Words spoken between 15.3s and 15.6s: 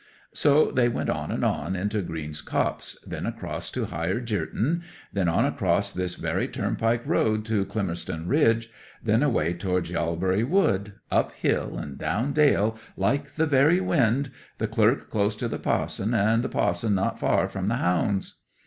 to the